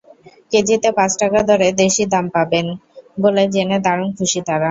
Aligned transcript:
কেজিতে 0.51 0.89
পাঁচ 0.97 1.11
টাকা 1.21 1.39
করে 1.49 1.67
বেশি 1.81 2.03
দাম 2.13 2.25
পাবেন 2.35 2.65
বলে 3.17 3.43
জেনে 3.53 3.77
দারুণ 3.85 4.09
খুশি 4.17 4.39
তাঁরা। 4.41 4.59